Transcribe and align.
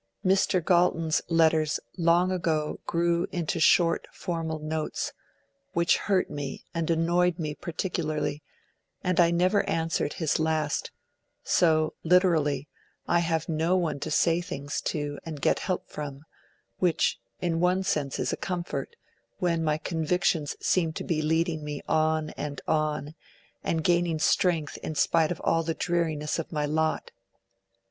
Mr. 0.25 0.65
Galton's 0.65 1.21
letters 1.29 1.79
long 1.95 2.31
ago 2.31 2.79
grew 2.87 3.27
into 3.31 3.59
short 3.59 4.07
formal 4.11 4.57
notes, 4.57 5.13
which 5.73 5.97
hurt 5.97 6.27
me 6.27 6.65
and 6.73 6.89
annoyed 6.89 7.37
me 7.37 7.53
particularly, 7.53 8.41
and 9.03 9.19
I 9.19 9.29
never 9.29 9.61
answered 9.69 10.13
his 10.13 10.39
last, 10.39 10.89
so, 11.43 11.93
literally, 12.03 12.67
I 13.07 13.19
have 13.19 13.47
no 13.47 13.77
one 13.77 13.99
to 13.99 14.09
say 14.09 14.41
things 14.41 14.81
to 14.85 15.19
and 15.23 15.39
get 15.39 15.59
help 15.59 15.87
from, 15.87 16.23
which 16.79 17.19
in 17.39 17.59
one 17.59 17.83
sense 17.83 18.17
is 18.17 18.33
a 18.33 18.37
comfort 18.37 18.95
when 19.37 19.63
my 19.63 19.77
convictions 19.77 20.55
seem 20.59 20.93
to 20.93 21.03
be 21.03 21.21
leading 21.21 21.63
me 21.63 21.83
on 21.87 22.31
and 22.31 22.59
on, 22.67 23.13
and 23.63 23.83
gaining 23.83 24.17
strength 24.17 24.77
in 24.77 24.95
spite 24.95 25.29
of 25.31 25.39
all 25.41 25.61
the 25.61 25.75
dreariness 25.75 26.39
of 26.39 26.51
my 26.51 26.65
lot. 26.65 27.11